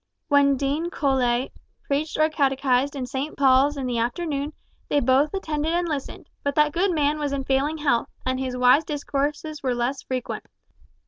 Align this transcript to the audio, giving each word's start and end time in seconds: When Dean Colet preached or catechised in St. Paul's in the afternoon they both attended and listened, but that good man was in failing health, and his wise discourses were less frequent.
When 0.29 0.57
Dean 0.57 0.89
Colet 0.89 1.51
preached 1.83 2.17
or 2.17 2.27
catechised 2.27 2.95
in 2.95 3.05
St. 3.05 3.37
Paul's 3.37 3.77
in 3.77 3.85
the 3.85 3.99
afternoon 3.99 4.51
they 4.89 4.99
both 4.99 5.31
attended 5.31 5.73
and 5.73 5.87
listened, 5.87 6.27
but 6.43 6.55
that 6.55 6.73
good 6.73 6.89
man 6.89 7.19
was 7.19 7.33
in 7.33 7.43
failing 7.43 7.77
health, 7.77 8.09
and 8.25 8.39
his 8.39 8.57
wise 8.57 8.83
discourses 8.83 9.61
were 9.61 9.75
less 9.75 10.01
frequent. 10.01 10.45